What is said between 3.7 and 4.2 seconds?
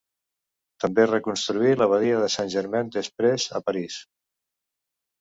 París.